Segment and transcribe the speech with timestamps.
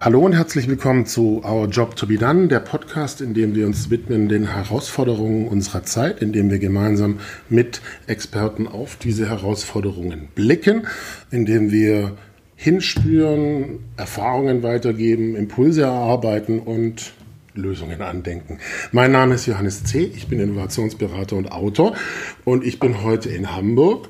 [0.00, 3.66] Hallo und herzlich willkommen zu Our Job to Be Done, der Podcast, in dem wir
[3.66, 7.18] uns widmen den Herausforderungen unserer Zeit, in dem wir gemeinsam
[7.48, 10.86] mit Experten auf diese Herausforderungen blicken,
[11.32, 12.16] in dem wir
[12.54, 17.12] hinspüren, Erfahrungen weitergeben, Impulse erarbeiten und
[17.54, 18.58] Lösungen andenken.
[18.92, 21.96] Mein Name ist Johannes C., ich bin Innovationsberater und Autor
[22.44, 24.08] und ich bin heute in Hamburg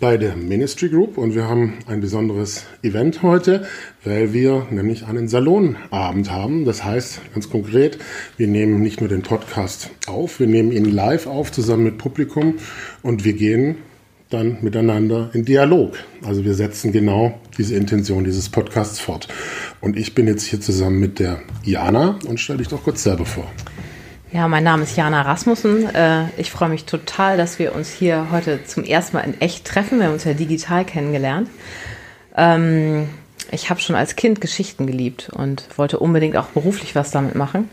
[0.00, 3.66] bei der Ministry Group und wir haben ein besonderes Event heute,
[4.02, 6.64] weil wir nämlich einen Salonabend haben.
[6.64, 7.98] Das heißt ganz konkret,
[8.38, 12.54] wir nehmen nicht nur den Podcast auf, wir nehmen ihn live auf zusammen mit Publikum
[13.02, 13.76] und wir gehen
[14.30, 15.98] dann miteinander in Dialog.
[16.24, 19.28] Also wir setzen genau diese Intention dieses Podcasts fort.
[19.82, 23.26] Und ich bin jetzt hier zusammen mit der Jana und stell dich doch kurz selber
[23.26, 23.50] vor.
[24.32, 25.92] Ja, mein Name ist Jana Rasmussen.
[25.92, 29.64] Äh, ich freue mich total, dass wir uns hier heute zum ersten Mal in echt
[29.64, 29.98] treffen.
[29.98, 31.50] Wir haben uns ja digital kennengelernt.
[32.36, 33.08] Ähm,
[33.50, 37.68] ich habe schon als Kind Geschichten geliebt und wollte unbedingt auch beruflich was damit machen.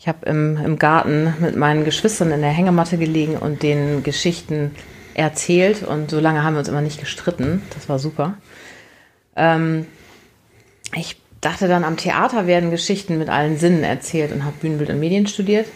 [0.00, 4.72] Ich habe im, im Garten mit meinen Geschwistern in der Hängematte gelegen und den Geschichten
[5.14, 7.62] erzählt und so lange haben wir uns immer nicht gestritten.
[7.72, 8.34] Das war super.
[9.36, 9.86] Ähm,
[10.96, 14.98] ich dachte dann, am Theater werden Geschichten mit allen Sinnen erzählt und habe Bühnenbild und
[14.98, 15.66] Medien studiert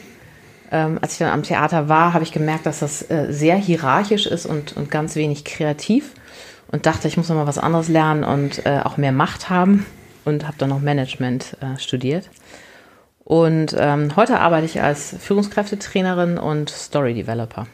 [0.71, 4.27] ähm, als ich dann am Theater war, habe ich gemerkt, dass das äh, sehr hierarchisch
[4.27, 6.13] ist und, und ganz wenig kreativ
[6.71, 9.87] und dachte, ich muss noch mal was anderes lernen und äh, auch mehr Macht haben
[10.25, 12.29] und habe dann noch Management äh, studiert.
[13.25, 17.67] Und ähm, heute arbeite ich als Führungskräftetrainerin und Story Developer.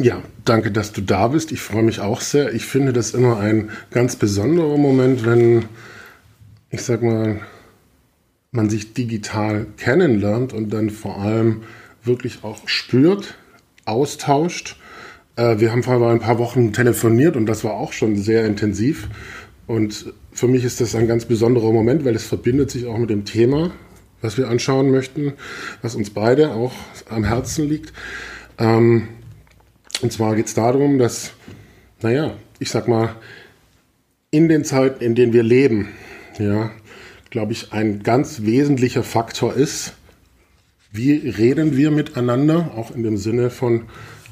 [0.00, 1.50] Ja, danke, dass du da bist.
[1.52, 2.54] Ich freue mich auch sehr.
[2.54, 5.64] Ich finde das immer ein ganz besonderer Moment, wenn,
[6.70, 7.40] ich sag mal,
[8.50, 11.62] man sich digital kennenlernt und dann vor allem
[12.02, 13.36] wirklich auch spürt,
[13.84, 14.76] austauscht.
[15.36, 19.08] Äh, wir haben vor ein paar Wochen telefoniert und das war auch schon sehr intensiv.
[19.66, 23.10] Und für mich ist das ein ganz besonderer Moment, weil es verbindet sich auch mit
[23.10, 23.70] dem Thema,
[24.22, 25.34] was wir anschauen möchten,
[25.82, 26.72] was uns beide auch
[27.10, 27.92] am Herzen liegt.
[28.58, 29.08] Ähm,
[30.00, 31.32] und zwar geht es darum, dass,
[32.00, 33.14] naja, ich sag mal,
[34.30, 35.88] in den Zeiten, in denen wir leben,
[36.38, 36.70] ja,
[37.30, 39.94] glaube ich, ein ganz wesentlicher Faktor ist,
[40.90, 43.82] wie reden wir miteinander, auch in dem Sinne von,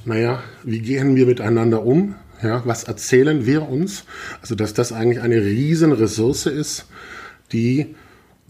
[0.05, 2.15] naja, wie gehen wir miteinander um?
[2.43, 4.05] Ja, was erzählen wir uns?
[4.41, 6.87] Also, dass das eigentlich eine riesen Ressource ist,
[7.53, 7.95] die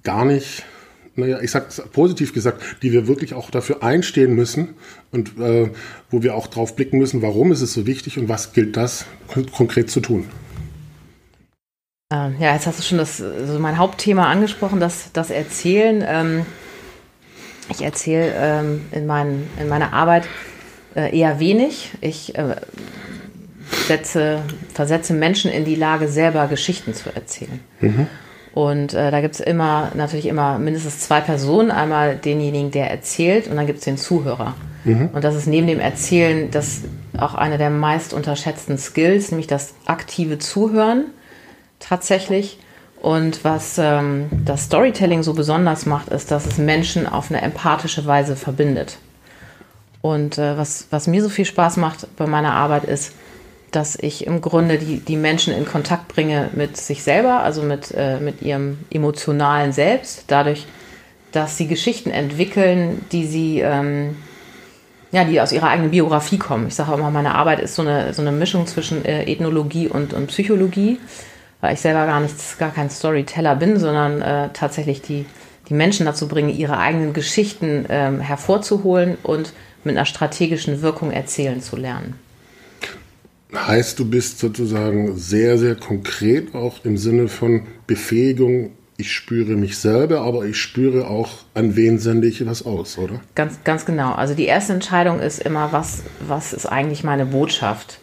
[0.03, 0.65] gar nicht,
[1.15, 4.75] naja, ich sage positiv gesagt, die wir wirklich auch dafür einstehen müssen
[5.11, 5.71] und äh,
[6.11, 9.07] wo wir auch drauf blicken müssen, warum ist es so wichtig und was gilt das
[9.53, 10.27] konkret zu tun.
[12.12, 16.05] Ähm, ja, jetzt hast du schon das, also mein Hauptthema angesprochen, das, das Erzählen.
[16.06, 16.47] Ähm,
[17.69, 20.28] ich erzähle ähm, in, mein, in meiner Arbeit
[20.95, 21.91] äh, eher wenig.
[22.00, 22.55] Ich äh,
[23.89, 27.59] setze, versetze Menschen in die Lage, selber Geschichten zu erzählen.
[27.81, 28.06] Mhm.
[28.55, 31.72] Und äh, da gibt es immer, natürlich immer mindestens zwei Personen.
[31.72, 34.55] Einmal denjenigen, der erzählt und dann gibt es den Zuhörer.
[34.84, 35.11] Mhm.
[35.12, 36.83] Und das ist neben dem Erzählen das
[37.19, 41.06] auch eine der meist unterschätzten Skills, nämlich das aktive Zuhören
[41.88, 42.58] tatsächlich.
[43.00, 48.06] Und was ähm, das Storytelling so besonders macht, ist, dass es Menschen auf eine empathische
[48.06, 48.98] Weise verbindet.
[50.00, 53.12] Und äh, was, was mir so viel Spaß macht bei meiner Arbeit ist,
[53.70, 57.92] dass ich im Grunde die, die Menschen in Kontakt bringe mit sich selber, also mit,
[57.94, 60.66] äh, mit ihrem emotionalen Selbst, dadurch,
[61.32, 64.16] dass sie Geschichten entwickeln, die sie, ähm,
[65.12, 66.68] ja, die aus ihrer eigenen Biografie kommen.
[66.68, 70.14] Ich sage immer, meine Arbeit ist so eine, so eine Mischung zwischen äh, Ethnologie und,
[70.14, 70.98] und Psychologie
[71.61, 75.27] weil ich selber gar nichts, gar kein Storyteller bin, sondern äh, tatsächlich die,
[75.69, 79.53] die Menschen dazu bringe, ihre eigenen Geschichten ähm, hervorzuholen und
[79.84, 82.19] mit einer strategischen Wirkung erzählen zu lernen.
[83.55, 88.72] Heißt, du bist sozusagen sehr, sehr konkret auch im Sinne von Befähigung.
[88.99, 93.21] Ich spüre mich selber, aber ich spüre auch, an wen sende ich was aus, oder?
[93.34, 94.12] Ganz, ganz genau.
[94.12, 98.01] Also die erste Entscheidung ist immer, was, was ist eigentlich meine Botschaft?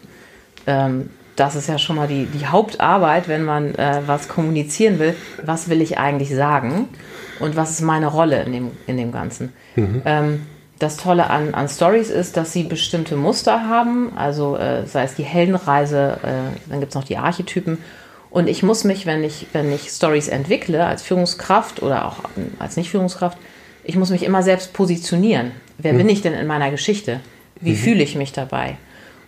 [0.66, 5.14] Ähm, das ist ja schon mal die, die Hauptarbeit, wenn man äh, was kommunizieren will.
[5.42, 6.88] Was will ich eigentlich sagen?
[7.40, 9.52] Und was ist meine Rolle in dem, in dem Ganzen?
[9.74, 10.02] Mhm.
[10.04, 10.46] Ähm,
[10.78, 15.14] das Tolle an, an Stories ist, dass sie bestimmte Muster haben, also äh, sei es
[15.14, 17.78] die Heldenreise, äh, dann gibt es noch die Archetypen.
[18.30, 22.16] Und ich muss mich, wenn ich, wenn ich Stories entwickle, als Führungskraft oder auch
[22.58, 23.38] als Nicht-Führungskraft,
[23.84, 25.52] ich muss mich immer selbst positionieren.
[25.78, 25.98] Wer mhm.
[25.98, 27.20] bin ich denn in meiner Geschichte?
[27.60, 27.76] Wie mhm.
[27.76, 28.76] fühle ich mich dabei?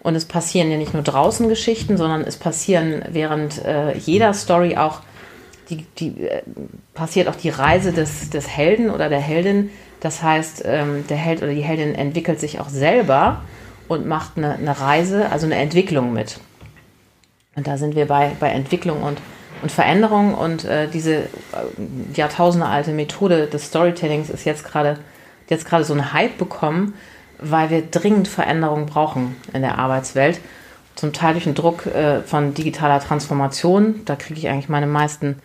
[0.07, 4.77] Und es passieren ja nicht nur draußen Geschichten, sondern es passieren während äh, jeder Story
[4.77, 5.01] auch,
[5.69, 6.43] die, die äh,
[6.95, 9.71] passiert auch die Reise des, des Helden oder der Heldin.
[9.99, 13.43] Das heißt, ähm, der Held oder die Heldin entwickelt sich auch selber
[13.89, 16.39] und macht eine, eine Reise, also eine Entwicklung mit.
[17.57, 19.19] Und da sind wir bei, bei Entwicklung und
[19.63, 21.27] Und Veränderung und äh, diese äh,
[22.15, 24.99] jahrtausendealte Methode des Storytellings ist jetzt gerade
[25.49, 26.95] jetzt gerade so einen Hype bekommen,
[27.39, 30.41] weil wir dringend Veränderungen brauchen in der Arbeitswelt.
[30.95, 34.03] Zum Teil durch den Druck äh, von digitaler Transformation.
[34.05, 35.37] Da kriege ich eigentlich meine meisten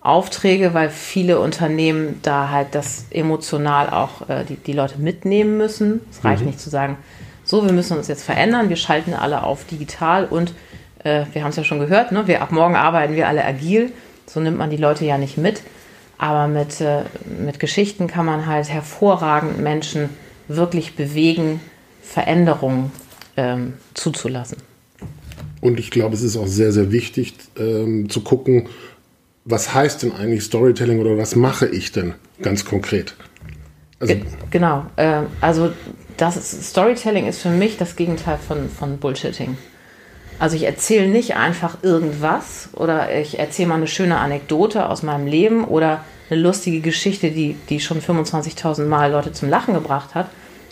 [0.00, 6.00] Aufträge, weil viele Unternehmen da halt das emotional auch äh, die, die Leute mitnehmen müssen.
[6.10, 6.48] Es reicht mhm.
[6.48, 6.98] nicht zu sagen,
[7.42, 10.54] so, wir müssen uns jetzt verändern, wir schalten alle auf digital und
[11.04, 12.26] äh, wir haben es ja schon gehört, ne?
[12.26, 13.92] wir, ab morgen arbeiten wir alle agil.
[14.26, 15.62] So nimmt man die Leute ja nicht mit.
[16.16, 17.02] Aber mit, äh,
[17.38, 20.10] mit Geschichten kann man halt hervorragend Menschen
[20.48, 21.60] wirklich bewegen,
[22.02, 22.92] Veränderungen
[23.36, 24.58] ähm, zuzulassen.
[25.60, 28.68] Und ich glaube, es ist auch sehr, sehr wichtig ähm, zu gucken,
[29.44, 33.14] was heißt denn eigentlich Storytelling oder was mache ich denn ganz konkret?
[34.00, 34.16] Also
[34.50, 35.72] genau, äh, also
[36.16, 39.56] das ist, Storytelling ist für mich das Gegenteil von, von Bullshitting.
[40.38, 45.26] Also ich erzähle nicht einfach irgendwas oder ich erzähle mal eine schöne Anekdote aus meinem
[45.26, 50.28] Leben oder eine lustige Geschichte, die, die schon 25.000 Mal Leute zum Lachen gebracht hat,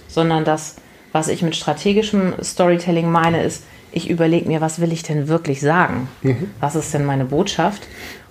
[0.09, 0.77] sondern das,
[1.13, 5.61] was ich mit strategischem Storytelling meine, ist, ich überlege mir, was will ich denn wirklich
[5.61, 6.09] sagen?
[6.23, 6.51] Mhm.
[6.61, 7.83] Was ist denn meine Botschaft?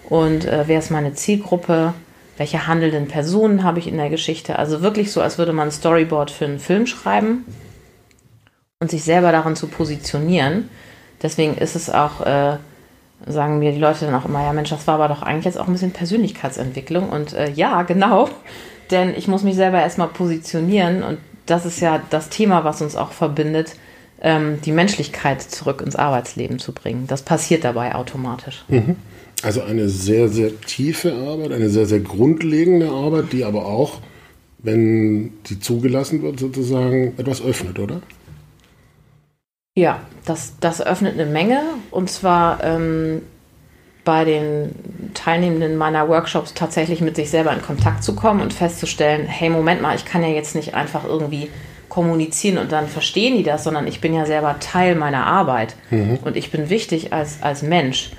[0.10, 1.94] Und äh, wer ist meine Zielgruppe?
[2.38, 4.58] Welche handelnden Personen habe ich in der Geschichte?
[4.58, 7.46] Also wirklich so, als würde man ein Storyboard für einen Film schreiben
[8.80, 10.70] und sich selber darin zu positionieren.
[11.22, 12.58] Deswegen ist es auch äh,
[13.28, 15.60] sagen mir die Leute dann auch immer, ja Mensch, das war aber doch eigentlich jetzt
[15.60, 17.10] auch ein bisschen Persönlichkeitsentwicklung.
[17.10, 18.30] Und äh, ja, genau,
[18.90, 22.96] denn ich muss mich selber erstmal positionieren und das ist ja das Thema, was uns
[22.96, 23.76] auch verbindet,
[24.22, 27.06] ähm, die Menschlichkeit zurück ins Arbeitsleben zu bringen.
[27.08, 28.64] Das passiert dabei automatisch.
[28.68, 28.96] Mhm.
[29.44, 34.00] Also eine sehr, sehr tiefe Arbeit, eine sehr, sehr grundlegende Arbeit, die aber auch,
[34.60, 38.02] wenn sie zugelassen wird, sozusagen etwas öffnet, oder?
[39.76, 41.62] Ja, das, das öffnet eine Menge.
[41.92, 43.22] Und zwar ähm,
[44.04, 49.26] bei den Teilnehmenden meiner Workshops tatsächlich mit sich selber in Kontakt zu kommen und festzustellen,
[49.28, 51.50] hey, Moment mal, ich kann ja jetzt nicht einfach irgendwie
[51.88, 55.76] kommunizieren und dann verstehen die das, sondern ich bin ja selber Teil meiner Arbeit.
[55.90, 56.20] Mhm.
[56.24, 58.12] und ich bin wichtig als, als Mensch.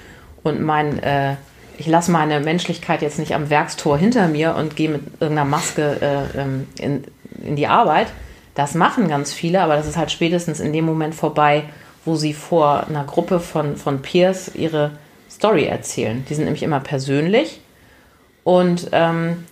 [0.43, 1.37] Und mein, äh,
[1.78, 5.98] ich lasse meine Menschlichkeit jetzt nicht am Werkstor hinter mir und gehe mit irgendeiner Maske
[6.00, 7.05] äh, ähm, in,
[7.43, 8.08] in die Arbeit,
[8.54, 11.64] das machen ganz viele, aber das ist halt spätestens in dem Moment vorbei,
[12.04, 14.93] wo sie vor einer Gruppe von, von Peers ihre
[15.31, 16.25] Story erzählen.
[16.28, 17.60] Die sind nämlich immer persönlich
[18.44, 19.44] und ähm,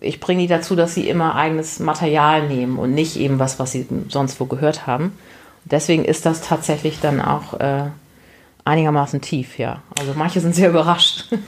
[0.00, 3.72] ich bringe die dazu, dass sie immer eigenes Material nehmen und nicht eben was, was
[3.72, 5.12] sie sonst wo gehört haben.
[5.64, 7.84] Deswegen ist das tatsächlich dann auch äh,
[8.64, 9.82] einigermaßen tief, ja.
[9.98, 11.28] Also manche sind sehr überrascht.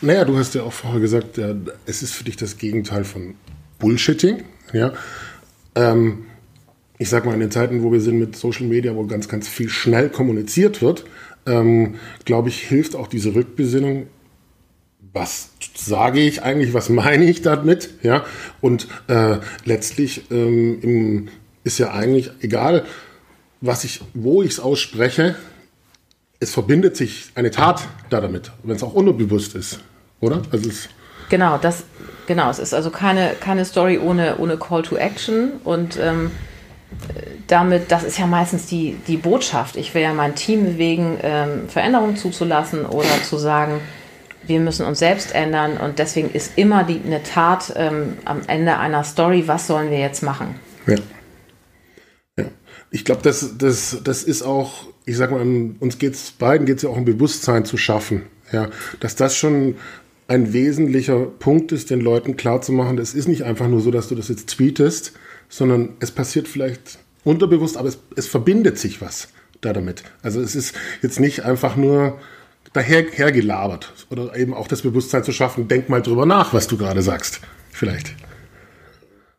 [0.00, 1.52] Naja, du hast ja auch vorher gesagt, ja,
[1.84, 3.34] es ist für dich das Gegenteil von
[3.80, 4.92] Bullshitting, ja.
[5.74, 6.27] Ähm,
[6.98, 9.48] ich sag mal, in den Zeiten, wo wir sind mit Social Media, wo ganz, ganz
[9.48, 11.04] viel schnell kommuniziert wird,
[11.46, 14.08] ähm, glaube ich, hilft auch diese Rückbesinnung.
[15.12, 16.74] Was sage ich eigentlich?
[16.74, 17.90] Was meine ich damit?
[18.02, 18.24] Ja,
[18.60, 21.28] und äh, letztlich ähm, im,
[21.64, 22.84] ist ja eigentlich egal,
[23.60, 25.36] was ich, wo ich es ausspreche.
[26.40, 29.80] Es verbindet sich eine Tat da damit, wenn es auch unbewusst ist,
[30.20, 30.42] oder?
[30.52, 30.88] Also es
[31.28, 31.84] genau, das,
[32.26, 32.48] genau.
[32.50, 36.30] Es ist also keine, keine Story ohne, ohne Call to Action und ähm,
[37.46, 39.76] damit, das ist ja meistens die, die Botschaft.
[39.76, 43.80] Ich will ja mein Team bewegen, ähm, Veränderungen zuzulassen oder zu sagen,
[44.46, 48.78] wir müssen uns selbst ändern und deswegen ist immer die, eine Tat ähm, am Ende
[48.78, 50.54] einer Story, was sollen wir jetzt machen?
[50.86, 50.96] Ja.
[52.38, 52.44] ja.
[52.90, 55.40] Ich glaube, das, das, das ist auch, ich sag mal,
[55.80, 58.22] uns geht es beiden geht es ja auch um Bewusstsein zu schaffen.
[58.50, 58.70] Ja,
[59.00, 59.76] dass das schon
[60.26, 64.14] ein wesentlicher Punkt ist, den Leuten klarzumachen, es ist nicht einfach nur so, dass du
[64.14, 65.12] das jetzt tweetest,
[65.48, 69.28] sondern es passiert vielleicht unterbewusst, aber es, es verbindet sich was
[69.60, 70.04] da damit.
[70.22, 72.18] Also es ist jetzt nicht einfach nur
[72.72, 76.76] daher hergelabert oder eben auch das Bewusstsein zu schaffen, denk mal drüber nach, was du
[76.76, 77.40] gerade sagst.
[77.70, 78.14] Vielleicht.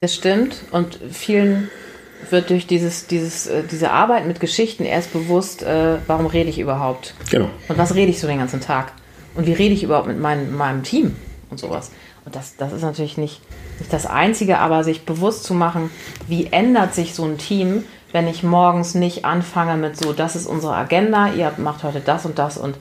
[0.02, 1.70] Das stimmt und vielen
[2.30, 6.60] wird durch dieses, dieses, äh, diese Arbeit mit Geschichten erst bewusst, äh, warum rede ich
[6.60, 7.14] überhaupt?
[7.30, 7.50] Genau.
[7.68, 8.92] Und was rede ich so den ganzen Tag?
[9.36, 11.16] Und wie rede ich überhaupt mit mein, meinem Team
[11.50, 11.92] und sowas?
[12.30, 13.42] Und das, das ist natürlich nicht,
[13.80, 15.90] nicht das Einzige, aber sich bewusst zu machen,
[16.28, 20.46] wie ändert sich so ein Team, wenn ich morgens nicht anfange mit so, das ist
[20.46, 22.78] unsere Agenda, ihr macht heute das und das und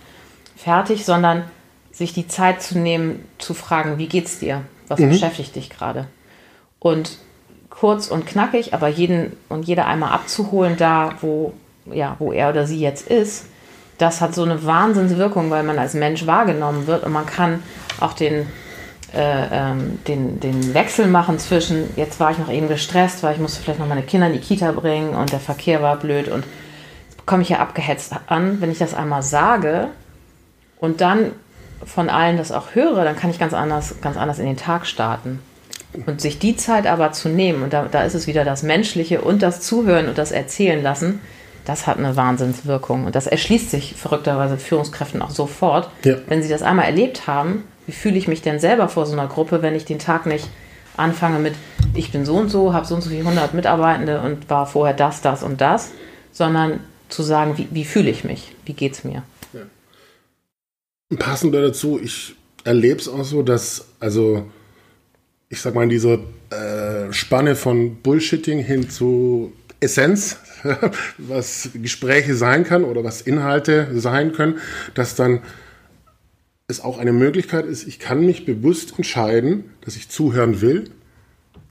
[0.55, 1.45] fertig, sondern
[1.91, 4.65] sich die Zeit zu nehmen, zu fragen, wie geht's dir?
[4.87, 5.09] Was mhm.
[5.09, 6.09] beschäftigt dich gerade?
[6.79, 7.17] Und
[7.71, 11.55] kurz und knackig, aber jeden und jeder einmal abzuholen, da wo,
[11.87, 13.47] ja, wo er oder sie jetzt ist,
[13.97, 17.63] das hat so eine Wahnsinnswirkung, weil man als Mensch wahrgenommen wird und man kann
[17.99, 18.47] auch den
[19.15, 23.63] ähm, den, den Wechsel machen zwischen, jetzt war ich noch eben gestresst, weil ich musste
[23.63, 26.45] vielleicht noch meine Kinder in die Kita bringen und der Verkehr war blöd und
[27.27, 29.89] komme ich ja abgehetzt an, wenn ich das einmal sage
[30.79, 31.33] und dann
[31.85, 34.87] von allen das auch höre, dann kann ich ganz anders, ganz anders in den Tag
[34.87, 35.41] starten.
[36.07, 39.23] Und sich die Zeit aber zu nehmen, und da, da ist es wieder das Menschliche
[39.23, 41.21] und das Zuhören und das Erzählen lassen,
[41.65, 43.07] das hat eine Wahnsinnswirkung.
[43.07, 45.91] Und das erschließt sich verrückterweise Führungskräften auch sofort.
[46.05, 46.17] Ja.
[46.27, 49.27] Wenn sie das einmal erlebt haben, wie fühle ich mich denn selber vor so einer
[49.27, 50.47] Gruppe, wenn ich den Tag nicht
[50.99, 51.55] anfange mit,
[51.95, 54.95] ich bin so und so, habe so und so viele hundert Mitarbeitende und war vorher
[54.95, 55.93] das, das und das,
[56.31, 59.23] sondern zu sagen, wie, wie fühle ich mich, wie geht es mir.
[59.55, 61.17] Ja.
[61.17, 64.47] Passend dazu, ich erlebe es auch so, dass, also
[65.49, 66.19] ich sag mal, in dieser
[66.51, 70.37] äh, Spanne von Bullshitting hin zu Essenz,
[71.17, 74.59] was Gespräche sein kann oder was Inhalte sein können,
[74.93, 75.41] dass dann
[76.71, 80.91] es auch eine Möglichkeit ist, ich kann mich bewusst entscheiden, dass ich zuhören will.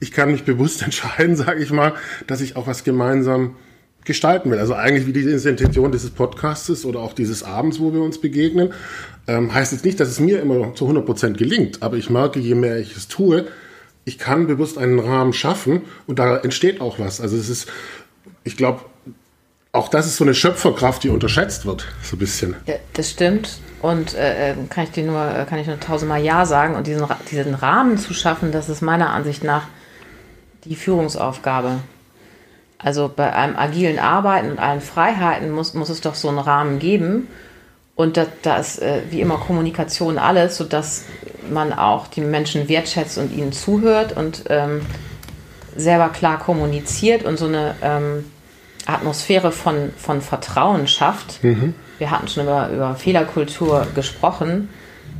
[0.00, 1.94] Ich kann mich bewusst entscheiden, sage ich mal,
[2.26, 3.56] dass ich auch was gemeinsam
[4.04, 4.58] gestalten will.
[4.58, 8.72] Also eigentlich wie die Intention dieses Podcastes oder auch dieses Abends, wo wir uns begegnen,
[9.28, 11.82] ähm, heißt jetzt nicht, dass es mir immer zu 100 Prozent gelingt.
[11.82, 13.46] Aber ich merke, je mehr ich es tue,
[14.04, 17.20] ich kann bewusst einen Rahmen schaffen und da entsteht auch was.
[17.20, 17.68] Also es ist,
[18.42, 18.80] ich glaube,
[19.78, 22.56] auch das ist so eine Schöpferkraft, die unterschätzt wird, so ein bisschen.
[22.66, 23.60] Ja, das stimmt.
[23.80, 26.74] Und äh, äh kann ich dir nur, äh, kann ich nur tausendmal Ja sagen.
[26.74, 29.62] Und diesen, diesen Rahmen zu schaffen, das ist meiner Ansicht nach
[30.64, 31.78] die Führungsaufgabe.
[32.78, 36.78] Also bei einem agilen Arbeiten und allen Freiheiten muss, muss es doch so einen Rahmen
[36.78, 37.28] geben.
[37.94, 41.04] Und da, da ist äh, wie immer Kommunikation alles, sodass
[41.50, 44.82] man auch die Menschen wertschätzt und ihnen zuhört und ähm,
[45.76, 48.24] selber klar kommuniziert und so eine ähm,
[48.88, 51.44] Atmosphäre von, von Vertrauen schafft.
[51.44, 51.74] Mhm.
[51.98, 54.70] Wir hatten schon über, über Fehlerkultur gesprochen.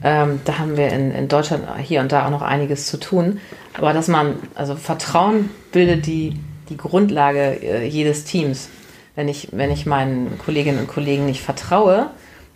[0.03, 3.41] Ähm, da haben wir in, in Deutschland hier und da auch noch einiges zu tun.
[3.77, 6.37] Aber dass man, also Vertrauen bildet die,
[6.71, 8.71] die Grundlage äh, jedes Teams.
[9.15, 12.11] Wenn ich, wenn ich meinen Kolleginnen und Kollegen nicht vertraue,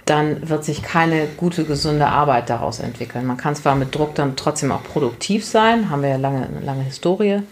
[0.06, 3.26] dann wird sich keine gute, gesunde Arbeit daraus entwickeln.
[3.26, 6.60] Man kann zwar mit Druck dann trotzdem auch produktiv sein, haben wir ja lange, eine
[6.60, 7.42] lange Historie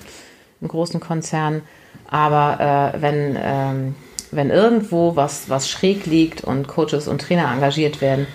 [0.60, 1.62] in großen Konzernen,
[2.10, 3.94] aber äh, wenn, ähm,
[4.30, 8.26] wenn irgendwo was, was schräg liegt und Coaches und Trainer engagiert werden,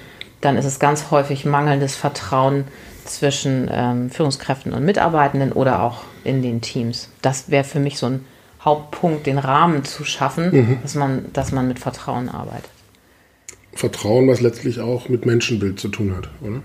[0.42, 2.66] dann ist es ganz häufig mangelndes Vertrauen
[3.04, 7.10] zwischen ähm, Führungskräften und Mitarbeitenden oder auch in den Teams.
[7.22, 8.26] Das wäre für mich so ein
[8.64, 10.78] Hauptpunkt, den Rahmen zu schaffen, mhm.
[10.82, 12.70] dass, man, dass man mit Vertrauen arbeitet.
[13.74, 16.62] Vertrauen, was letztlich auch mit Menschenbild zu tun hat, oder?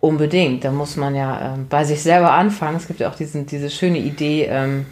[0.00, 0.62] Unbedingt.
[0.64, 2.76] Da muss man ja äh, bei sich selber anfangen.
[2.76, 4.86] Es gibt ja auch diesen, diese schöne Idee, ähm,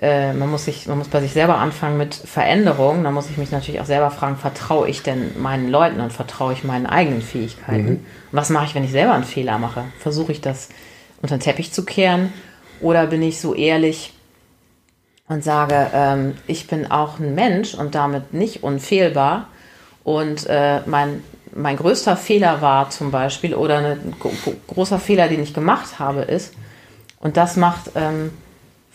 [0.00, 3.02] äh, man, muss sich, man muss bei sich selber anfangen mit Veränderung.
[3.02, 6.52] Da muss ich mich natürlich auch selber fragen, vertraue ich denn meinen Leuten und vertraue
[6.52, 7.90] ich meinen eigenen Fähigkeiten?
[7.90, 8.06] Mhm.
[8.32, 9.84] Was mache ich, wenn ich selber einen Fehler mache?
[9.98, 10.68] Versuche ich das
[11.22, 12.32] unter den Teppich zu kehren?
[12.80, 14.12] Oder bin ich so ehrlich
[15.28, 19.48] und sage, ähm, ich bin auch ein Mensch und damit nicht unfehlbar
[20.04, 21.22] und äh, mein,
[21.54, 24.14] mein größter Fehler war zum Beispiel, oder ein
[24.68, 26.54] großer Fehler, den ich gemacht habe, ist,
[27.18, 28.30] und das macht ähm,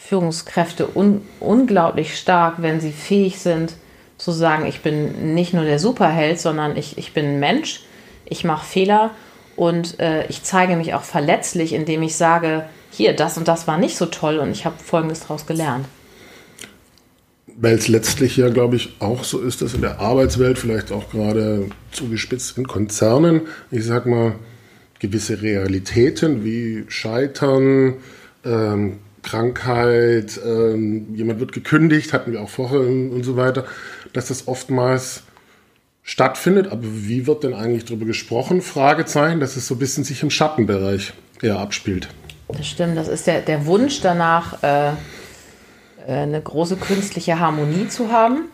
[0.08, 3.74] Führungskräfte un unglaublich stark, wenn sie fähig sind
[4.17, 7.81] zu sagen, ich bin nicht nur der Superheld, sondern ich, ich bin ein Mensch,
[8.25, 9.12] ich mache Fehler
[9.55, 13.77] und äh, ich zeige mich auch verletzlich, indem ich sage, hier, das und das war
[13.77, 15.86] nicht so toll und ich habe Folgendes daraus gelernt.
[17.55, 21.10] Weil es letztlich ja, glaube ich, auch so ist, dass in der Arbeitswelt vielleicht auch
[21.10, 23.41] gerade zugespitzt in Konzernen,
[23.72, 24.36] ich sag mal,
[25.00, 27.96] gewisse Realitäten wie Scheitern,
[28.46, 33.66] ähm, Krankheit, ähm, jemand wird gekündigt, hatten wir auch vorher und so weiter,
[34.13, 35.24] dass das oftmals
[36.04, 36.68] stattfindet.
[36.68, 38.62] Aber wie wird denn eigentlich darüber gesprochen?
[38.62, 42.10] Fragezeichen, dass es so ein bisschen sich im Schattenbereich eher abspielt.
[42.48, 44.94] Das stimmt, das ist der, der Wunsch danach, äh, äh,
[46.08, 48.46] eine große künstliche Harmonie zu haben.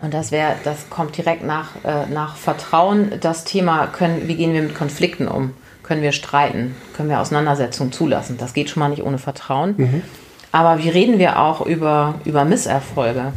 [0.00, 3.12] Und das wäre, das kommt direkt nach, äh, nach Vertrauen.
[3.20, 5.54] Das Thema, können, wie gehen wir mit Konflikten um?
[5.82, 6.74] Können wir streiten?
[6.96, 8.36] Können wir Auseinandersetzungen zulassen?
[8.38, 9.74] Das geht schon mal nicht ohne Vertrauen.
[9.76, 10.02] Mhm.
[10.52, 13.32] Aber wie reden wir auch über, über Misserfolge?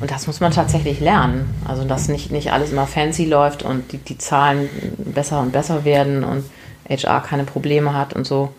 [0.00, 1.54] Und das muss man tatsächlich lernen.
[1.66, 5.84] Also, dass nicht, nicht alles immer fancy läuft und die, die Zahlen besser und besser
[5.84, 6.44] werden und
[6.88, 8.52] HR keine Probleme hat und so.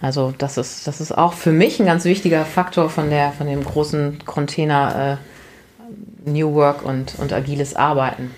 [0.00, 3.46] Also das ist, das ist auch für mich ein ganz wichtiger Faktor von, der, von
[3.46, 5.18] dem großen Container
[6.26, 8.30] äh, New Work und, und agiles Arbeiten.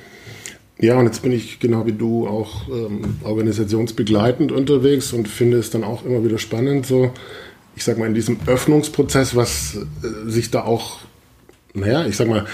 [0.79, 5.71] Ja, und jetzt bin ich genau wie du auch ähm, organisationsbegleitend unterwegs und finde es
[5.71, 7.13] dann auch immer wieder spannend, so,
[7.75, 10.99] ich sag mal, in diesem Öffnungsprozess, was äh, sich da auch,
[11.73, 12.47] naja, ich sag mal,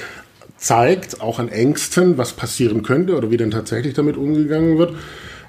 [0.57, 4.95] zeigt, auch an Ängsten, was passieren könnte oder wie dann tatsächlich damit umgegangen wird.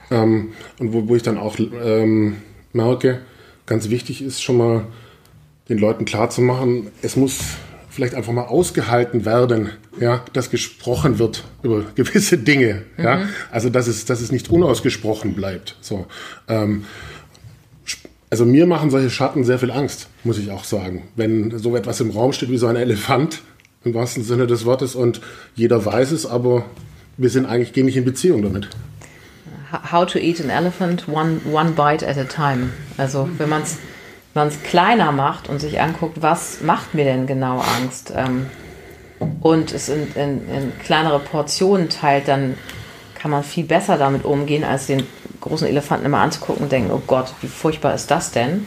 [0.10, 2.38] Ähm, und wo, wo ich dann auch ähm,
[2.74, 3.22] merke,
[3.68, 4.88] ganz wichtig ist, schon mal
[5.70, 7.39] den Leuten klarzumachen, es muss
[7.94, 9.70] vielleicht einfach mal ausgehalten werden,
[10.00, 13.04] ja, dass gesprochen wird über gewisse Dinge, mhm.
[13.04, 13.22] ja,
[13.52, 16.08] also dass es, dass es nicht unausgesprochen bleibt, so.
[16.48, 16.86] Ähm,
[18.32, 21.04] also mir machen solche Schatten sehr viel Angst, muss ich auch sagen.
[21.16, 23.44] Wenn so etwas im Raum steht wie so ein Elefant,
[23.84, 25.22] im wahrsten Sinne des Wortes, und
[25.54, 26.66] jeder weiß es, aber
[27.16, 28.70] wir sind eigentlich, gehen nicht in Beziehung damit.
[29.92, 32.72] How to eat an elephant one, one bite at a time.
[32.98, 33.78] Also wenn man es
[34.34, 38.48] man es kleiner macht und sich anguckt, was macht mir denn genau Angst ähm,
[39.42, 42.58] und es in, in, in, kleinere Portionen teilt, dann
[43.16, 45.04] kann man viel besser damit umgehen, als den
[45.40, 48.66] großen Elefanten immer anzugucken und denken, oh Gott, wie furchtbar ist das denn?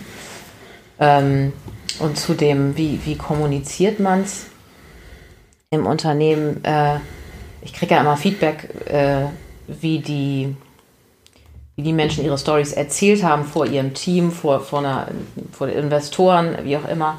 [0.99, 1.52] Ähm,
[1.99, 4.46] und zudem, wie, wie kommuniziert man es
[5.70, 6.64] im Unternehmen?
[6.64, 6.99] Äh,
[7.62, 9.26] ich kriege ja immer Feedback, äh,
[9.66, 10.54] wie die
[11.76, 15.09] wie die Menschen ihre Stories erzählt haben vor ihrem Team, vor, vor, einer,
[15.52, 17.18] vor den Investoren, wie auch immer.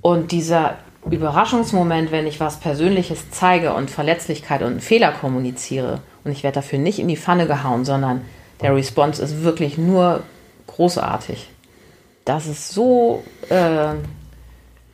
[0.00, 0.76] Und dieser
[1.10, 6.56] Überraschungsmoment, wenn ich was Persönliches zeige und Verletzlichkeit und einen Fehler kommuniziere und ich werde
[6.56, 8.22] dafür nicht in die Pfanne gehauen, sondern
[8.62, 10.22] der Response ist wirklich nur
[10.68, 11.48] großartig.
[12.24, 13.94] Das ist so, äh,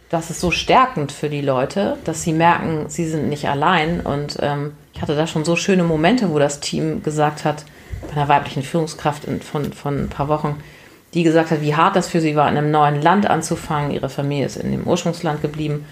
[0.09, 4.01] das ist so stärkend für die Leute, dass sie merken, sie sind nicht allein.
[4.01, 7.65] Und ähm, ich hatte da schon so schöne Momente, wo das Team gesagt hat,
[8.13, 10.63] einer weiblichen Führungskraft von, von ein paar Wochen,
[11.15, 13.91] die gesagt hat, wie hart das für sie war, in einem neuen Land anzufangen.
[13.91, 15.87] Ihre Familie ist in dem Ursprungsland geblieben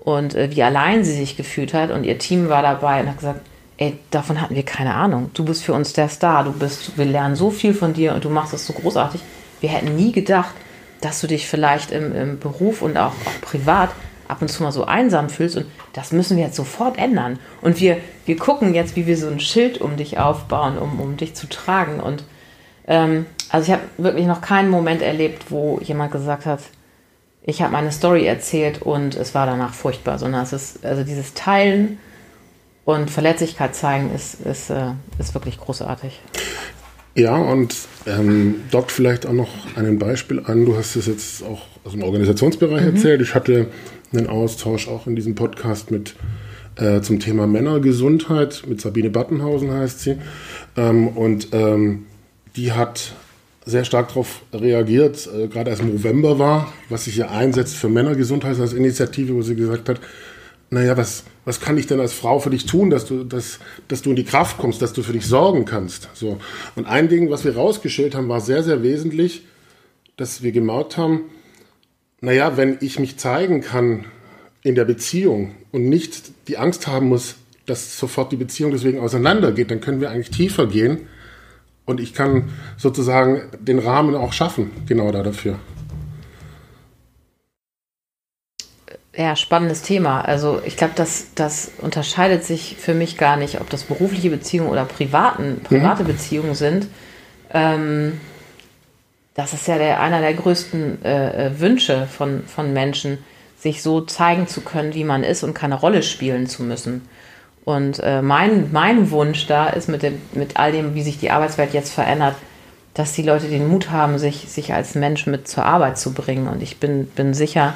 [0.00, 1.90] und äh, wie allein sie sich gefühlt hat.
[1.90, 3.40] Und ihr Team war dabei und hat gesagt,
[3.76, 5.30] ey, davon hatten wir keine Ahnung.
[5.34, 8.24] Du bist für uns der Star, du bist, wir lernen so viel von dir und
[8.24, 9.20] du machst es so großartig.
[9.60, 10.54] Wir hätten nie gedacht,
[11.00, 13.90] dass du dich vielleicht im, im Beruf und auch, auch privat
[14.28, 17.38] ab und zu mal so einsam fühlst und das müssen wir jetzt sofort ändern.
[17.60, 21.16] Und wir, wir gucken jetzt, wie wir so ein Schild um dich aufbauen, um, um
[21.16, 22.00] dich zu tragen.
[22.00, 22.24] Und
[22.86, 26.60] ähm, also ich habe wirklich noch keinen Moment erlebt, wo jemand gesagt hat,
[27.42, 31.34] ich habe meine Story erzählt und es war danach furchtbar, sondern es ist, also dieses
[31.34, 31.98] Teilen
[32.86, 36.20] und Verletzlichkeit zeigen ist, ist, äh, ist wirklich großartig.
[37.16, 40.64] Ja, und ähm, dockt vielleicht auch noch ein Beispiel an.
[40.66, 42.96] Du hast es jetzt auch aus dem Organisationsbereich mhm.
[42.96, 43.20] erzählt.
[43.22, 43.68] Ich hatte
[44.12, 46.14] einen Austausch auch in diesem Podcast mit
[46.76, 50.16] äh, zum Thema Männergesundheit mit Sabine Battenhausen heißt sie.
[50.76, 52.06] Ähm, und ähm,
[52.56, 53.12] die hat
[53.64, 58.58] sehr stark darauf reagiert, äh, gerade als November war, was sich hier einsetzt für Männergesundheit
[58.58, 60.00] als Initiative, wo sie gesagt hat,
[60.74, 64.02] naja, was, was kann ich denn als Frau für dich tun, dass du, dass, dass
[64.02, 66.08] du in die Kraft kommst, dass du für dich sorgen kannst.
[66.14, 66.38] So.
[66.74, 69.44] Und ein Ding, was wir rausgestellt haben, war sehr, sehr wesentlich,
[70.16, 71.22] dass wir gemerkt haben,
[72.20, 74.06] naja, wenn ich mich zeigen kann
[74.62, 79.70] in der Beziehung und nicht die Angst haben muss, dass sofort die Beziehung deswegen auseinandergeht,
[79.70, 81.06] dann können wir eigentlich tiefer gehen
[81.84, 85.58] und ich kann sozusagen den Rahmen auch schaffen, genau da dafür.
[89.16, 90.22] Ja, spannendes Thema.
[90.22, 94.70] Also ich glaube, das, das unterscheidet sich für mich gar nicht, ob das berufliche Beziehungen
[94.70, 96.08] oder privaten, private mhm.
[96.08, 96.88] Beziehungen sind.
[97.52, 98.20] Ähm,
[99.34, 103.18] das ist ja der, einer der größten äh, äh, Wünsche von, von Menschen,
[103.58, 107.08] sich so zeigen zu können, wie man ist und keine Rolle spielen zu müssen.
[107.64, 111.30] Und äh, mein, mein Wunsch da ist mit, dem, mit all dem, wie sich die
[111.30, 112.34] Arbeitswelt jetzt verändert,
[112.94, 116.46] dass die Leute den Mut haben, sich, sich als Mensch mit zur Arbeit zu bringen.
[116.46, 117.74] Und ich bin, bin sicher,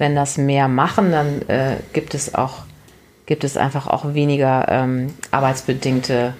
[0.00, 2.64] wenn das mehr machen, dann äh, gibt es auch
[3.26, 6.34] gibt es einfach auch weniger ähm, arbeitsbedingte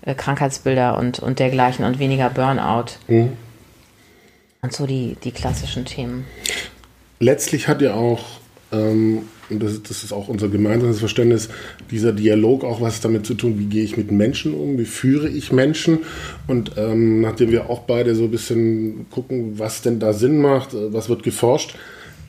[0.00, 2.92] äh, Krankheitsbilder und, und dergleichen und weniger Burnout.
[3.08, 3.32] Mhm.
[4.62, 6.24] Und so die, die klassischen Themen.
[7.18, 8.24] Letztlich hat ja auch,
[8.72, 11.50] ähm, und das, das, ist auch unser gemeinsames Verständnis,
[11.90, 15.28] dieser Dialog auch was damit zu tun, wie gehe ich mit Menschen um, wie führe
[15.28, 15.98] ich Menschen.
[16.46, 20.72] Und ähm, nachdem wir auch beide so ein bisschen gucken, was denn da Sinn macht,
[20.72, 21.74] äh, was wird geforscht,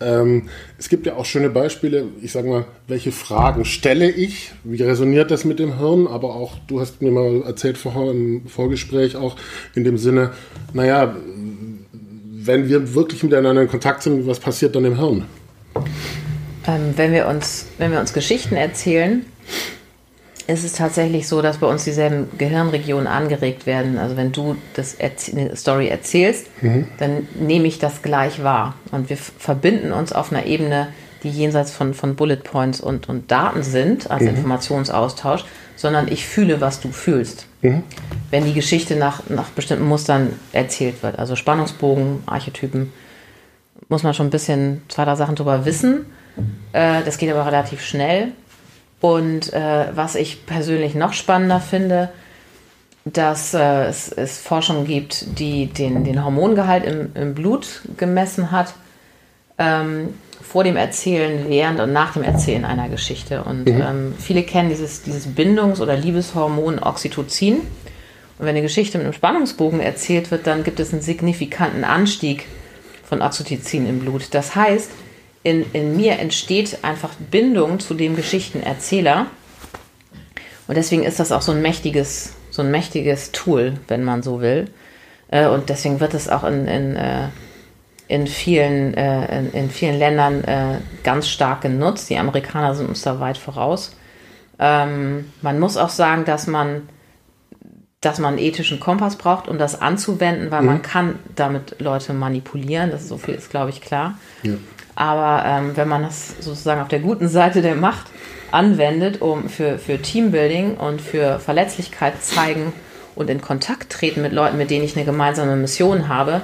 [0.01, 4.81] ähm, es gibt ja auch schöne Beispiele, ich sage mal, welche Fragen stelle ich, wie
[4.81, 9.15] resoniert das mit dem Hirn, aber auch, du hast mir mal erzählt vorher im Vorgespräch
[9.15, 9.35] auch
[9.75, 10.31] in dem Sinne,
[10.73, 11.15] naja,
[12.43, 15.25] wenn wir wirklich miteinander in Kontakt sind, was passiert dann im Hirn?
[16.67, 19.25] Ähm, wenn, wir uns, wenn wir uns Geschichten erzählen,
[20.51, 23.97] ist es tatsächlich so, dass bei uns dieselben Gehirnregionen angeregt werden.
[23.97, 26.87] Also wenn du das eine Story erzählst, mhm.
[26.99, 28.75] dann nehme ich das gleich wahr.
[28.91, 30.89] Und wir verbinden uns auf einer Ebene,
[31.23, 34.29] die jenseits von, von Bullet Points und, und Daten sind, als mhm.
[34.29, 37.47] Informationsaustausch, sondern ich fühle, was du fühlst.
[37.61, 37.83] Mhm.
[38.29, 41.17] Wenn die Geschichte nach, nach bestimmten Mustern erzählt wird.
[41.17, 42.91] Also Spannungsbogen, Archetypen,
[43.89, 46.05] muss man schon ein bisschen zwei, drei Sachen drüber wissen.
[46.71, 48.31] Äh, das geht aber relativ schnell.
[49.01, 52.09] Und äh, was ich persönlich noch spannender finde,
[53.03, 58.75] dass äh, es, es, Forschung gibt, die den, den Hormongehalt im, im, Blut gemessen hat.
[59.57, 63.43] Ähm, vor dem Erzählen, während und nach dem Erzählen einer Geschichte.
[63.43, 63.81] Und mhm.
[63.81, 67.55] ähm, viele kennen dieses, dieses Bindungs- oder Liebeshormon Oxytocin.
[67.55, 67.61] Und
[68.39, 72.45] wenn eine Geschichte mit einem Spannungsbogen erzählt wird, dann gibt es einen signifikanten Anstieg
[73.03, 74.33] von Oxytocin im Blut.
[74.33, 74.91] Das heißt,
[75.43, 79.27] in, in mir entsteht einfach Bindung zu dem Geschichtenerzähler.
[80.67, 84.41] Und deswegen ist das auch so ein mächtiges, so ein mächtiges Tool, wenn man so
[84.41, 84.69] will.
[85.29, 87.29] Äh, und deswegen wird es auch in, in, äh,
[88.07, 92.09] in, vielen, äh, in, in, vielen Ländern ganz stark genutzt.
[92.09, 93.95] Die Amerikaner sind uns da weit voraus.
[94.59, 96.87] Ähm, man muss auch sagen, dass man
[98.01, 100.67] dass man einen ethischen Kompass braucht, um das anzuwenden, weil mhm.
[100.67, 102.89] man kann damit Leute manipulieren.
[102.89, 104.17] Das ist so viel ist, glaube ich, klar.
[104.41, 104.53] Ja.
[104.95, 108.07] Aber ähm, wenn man das sozusagen auf der guten Seite der Macht
[108.51, 112.73] anwendet, um für, für Teambuilding und für Verletzlichkeit zeigen
[113.15, 116.41] und in Kontakt treten mit Leuten, mit denen ich eine gemeinsame Mission habe,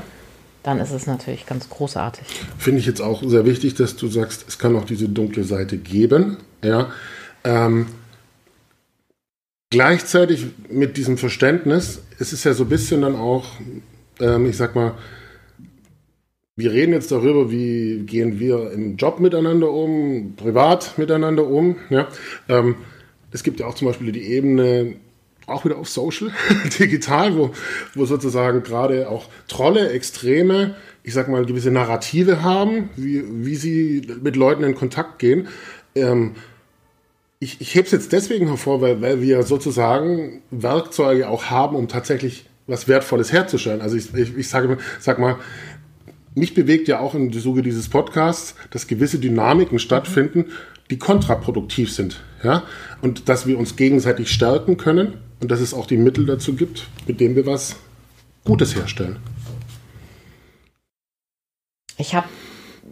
[0.64, 2.26] dann ist es natürlich ganz großartig.
[2.58, 5.78] Finde ich jetzt auch sehr wichtig, dass du sagst, es kann auch diese dunkle Seite
[5.78, 6.38] geben.
[6.64, 6.92] Ja.
[7.44, 7.88] Ähm,
[9.70, 13.48] Gleichzeitig mit diesem Verständnis, es ist ja so ein bisschen dann auch,
[14.22, 14.94] ähm, ich sag mal,
[16.58, 21.78] wir reden jetzt darüber, wie gehen wir im Job miteinander um, privat miteinander um.
[21.92, 22.08] Ja?
[22.50, 22.76] Ähm,
[23.32, 24.96] es gibt ja auch zum Beispiel die Ebene,
[25.46, 26.32] auch wieder auf Social,
[26.80, 27.52] digital, wo,
[27.94, 34.08] wo sozusagen gerade auch Trolle, Extreme, ich sag mal, gewisse Narrative haben, wie, wie sie
[34.22, 35.48] mit Leuten in Kontakt gehen.
[35.94, 36.36] Ähm,
[37.40, 41.88] ich, ich hebe es jetzt deswegen hervor, weil, weil wir sozusagen Werkzeuge auch haben, um
[41.88, 43.82] tatsächlich was Wertvolles herzustellen.
[43.82, 45.38] Also ich, ich, ich sage sag mal,
[46.38, 50.46] mich bewegt ja auch im Zuge dieses Podcasts, dass gewisse Dynamiken stattfinden,
[50.90, 52.22] die kontraproduktiv sind.
[52.44, 52.64] Ja?
[53.02, 56.88] Und dass wir uns gegenseitig stärken können und dass es auch die Mittel dazu gibt,
[57.08, 57.76] mit denen wir was
[58.46, 59.18] Gutes herstellen.
[61.98, 62.28] Ich habe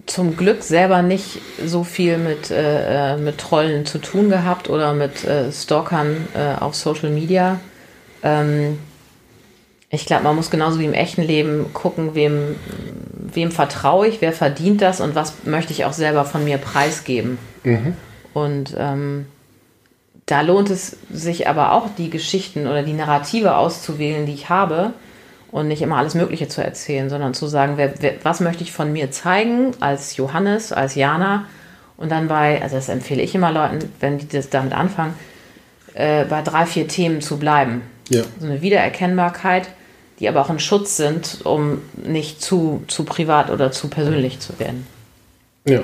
[0.08, 4.94] zum Glück selber nicht so viel mit, äh, äh, mit Trollen zu tun gehabt oder
[4.94, 7.60] mit äh, Stalkern äh, auf Social Media.
[8.24, 8.80] Ähm,
[9.90, 12.56] ich glaube, man muss genauso wie im echten Leben gucken, wem,
[13.36, 17.38] wem vertraue ich, wer verdient das und was möchte ich auch selber von mir preisgeben.
[17.64, 17.94] Mhm.
[18.34, 19.26] Und ähm,
[20.26, 24.94] da lohnt es sich aber auch, die Geschichten oder die Narrative auszuwählen, die ich habe
[25.52, 28.72] und nicht immer alles Mögliche zu erzählen, sondern zu sagen, wer, wer, was möchte ich
[28.72, 31.46] von mir zeigen als Johannes, als Jana
[31.98, 35.14] und dann bei, also das empfehle ich immer Leuten, wenn die das damit anfangen,
[35.94, 37.84] äh, bei drei, vier Themen zu bleiben.
[38.10, 38.24] Ja.
[38.40, 39.70] So eine Wiedererkennbarkeit,
[40.20, 44.58] die aber auch ein Schutz sind, um nicht zu, zu privat oder zu persönlich zu
[44.60, 44.88] werden.
[45.68, 45.82] Ja,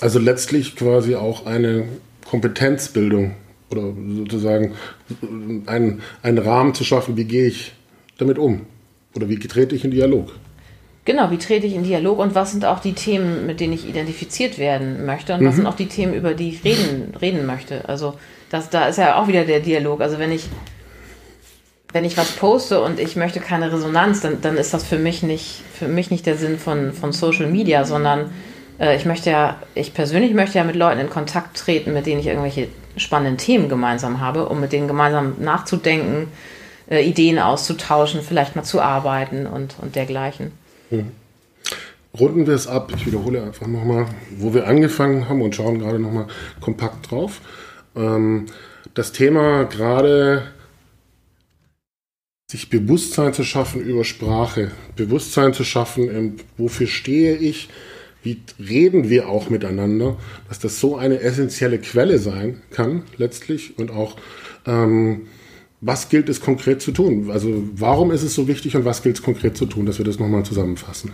[0.00, 1.84] also letztlich quasi auch eine
[2.28, 3.34] Kompetenzbildung
[3.70, 4.74] oder sozusagen
[5.66, 7.72] einen, einen Rahmen zu schaffen, wie gehe ich
[8.18, 8.62] damit um?
[9.14, 10.32] Oder wie trete ich in Dialog?
[11.04, 13.88] Genau, wie trete ich in Dialog und was sind auch die Themen, mit denen ich
[13.88, 15.46] identifiziert werden möchte und mhm.
[15.46, 17.88] was sind auch die Themen, über die ich reden, reden möchte.
[17.88, 18.14] Also
[18.50, 20.00] das, da ist ja auch wieder der Dialog.
[20.02, 20.48] Also wenn ich,
[21.92, 25.22] wenn ich was poste und ich möchte keine Resonanz, dann, dann ist das für mich
[25.22, 28.30] nicht, für mich nicht der Sinn von, von Social Media, sondern
[28.78, 32.20] äh, ich möchte ja, ich persönlich möchte ja mit Leuten in Kontakt treten, mit denen
[32.20, 36.28] ich irgendwelche spannenden Themen gemeinsam habe, um mit denen gemeinsam nachzudenken,
[36.88, 40.52] äh, Ideen auszutauschen, vielleicht mal zu arbeiten und, und dergleichen.
[40.90, 41.12] Mhm.
[42.18, 42.92] Runden wir es ab.
[42.94, 46.26] Ich wiederhole einfach nochmal, wo wir angefangen haben und schauen gerade nochmal
[46.60, 47.40] kompakt drauf.
[47.94, 48.46] Ähm,
[48.94, 50.42] das Thema gerade
[52.50, 57.68] sich Bewusstsein zu schaffen über Sprache, Bewusstsein zu schaffen, wofür stehe ich,
[58.24, 60.16] wie reden wir auch miteinander,
[60.48, 64.16] dass das so eine essentielle Quelle sein kann letztlich und auch
[64.66, 65.28] ähm,
[65.80, 67.30] was gilt es konkret zu tun?
[67.30, 70.04] Also warum ist es so wichtig und was gilt es konkret zu tun, dass wir
[70.04, 71.12] das nochmal zusammenfassen?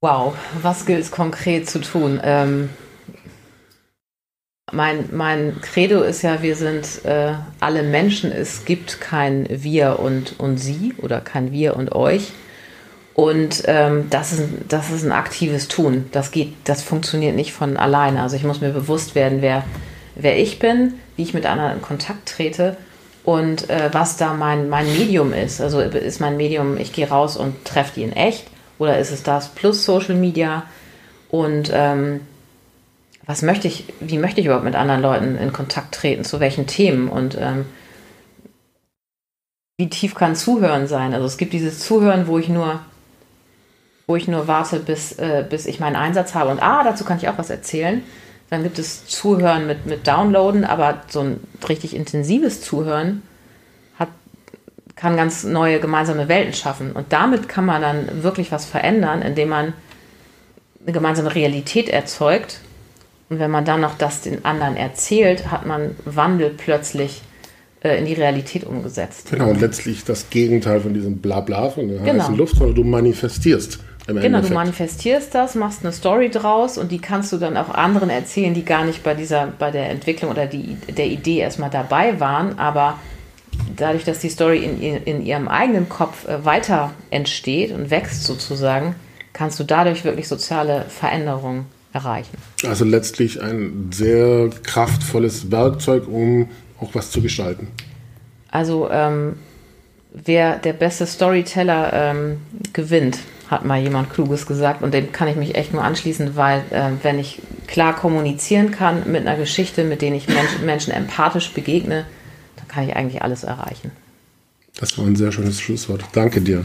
[0.00, 2.20] Wow, was gilt es konkret zu tun?
[2.22, 2.68] Ähm,
[4.72, 8.32] mein, mein Credo ist ja, wir sind äh, alle Menschen.
[8.32, 12.32] Es gibt kein Wir und, und Sie oder kein Wir und euch.
[13.14, 16.06] Und ähm, das, ist, das ist ein aktives Tun.
[16.12, 18.22] Das geht, das funktioniert nicht von alleine.
[18.22, 19.64] Also ich muss mir bewusst werden, wer,
[20.16, 22.76] wer ich bin, wie ich mit anderen in Kontakt trete
[23.24, 25.60] und äh, was da mein, mein Medium ist.
[25.60, 28.48] Also ist mein Medium, ich gehe raus und treffe die in echt
[28.78, 30.64] oder ist es das plus Social Media
[31.30, 32.20] und ähm,
[33.26, 36.66] was möchte ich, wie möchte ich überhaupt mit anderen Leuten in Kontakt treten, zu welchen
[36.66, 37.66] Themen und ähm,
[39.78, 41.12] wie tief kann Zuhören sein?
[41.12, 42.80] Also es gibt dieses Zuhören, wo ich nur,
[44.06, 47.18] wo ich nur warte, bis, äh, bis ich meinen Einsatz habe und ah, dazu kann
[47.18, 48.02] ich auch was erzählen.
[48.48, 53.22] Dann gibt es Zuhören mit, mit Downloaden, aber so ein richtig intensives Zuhören
[53.98, 54.08] hat,
[54.94, 56.92] kann ganz neue gemeinsame Welten schaffen.
[56.92, 59.72] Und damit kann man dann wirklich was verändern, indem man
[60.80, 62.60] eine gemeinsame Realität erzeugt.
[63.28, 67.22] Und wenn man dann noch das den anderen erzählt, hat man Wandel plötzlich
[67.82, 69.28] äh, in die Realität umgesetzt.
[69.30, 72.22] Genau, und letztlich das Gegenteil von diesem Blabla, von der Genau.
[72.22, 73.80] heißen Luft, sondern du manifestierst.
[74.08, 77.70] Im Genau, du manifestierst das, machst eine Story draus und die kannst du dann auch
[77.70, 81.70] anderen erzählen, die gar nicht bei dieser, bei der Entwicklung oder die, der Idee erstmal
[81.70, 83.00] dabei waren, aber
[83.74, 88.94] dadurch, dass die Story in, in ihrem eigenen Kopf äh, weiter entsteht und wächst sozusagen,
[89.32, 92.36] kannst du dadurch wirklich soziale Veränderungen erreichen.
[92.64, 97.68] Also letztlich ein sehr kraftvolles Werkzeug, um auch was zu gestalten.
[98.50, 99.36] Also ähm,
[100.12, 102.36] wer der beste Storyteller ähm,
[102.72, 106.60] gewinnt, hat mal jemand Kluges gesagt und dem kann ich mich echt nur anschließen, weil
[106.70, 111.52] äh, wenn ich klar kommunizieren kann mit einer Geschichte, mit denen ich Menschen, Menschen empathisch
[111.52, 112.04] begegne,
[112.56, 113.90] dann kann ich eigentlich alles erreichen.
[114.78, 116.04] Das war ein sehr schönes Schlusswort.
[116.12, 116.64] Danke dir.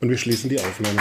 [0.00, 1.00] Und wir schließen die Aufnahme.